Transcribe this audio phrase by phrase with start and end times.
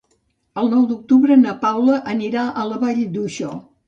[0.59, 3.51] El nou d'octubre na Paula anirà a la Vall d'Uixó.